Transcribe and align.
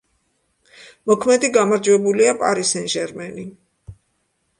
მოქმედი 1.09 1.51
გამარჯვებულია 1.57 2.31
„პარი 2.39 2.65
სენ-ჟერმენი“. 2.71 3.45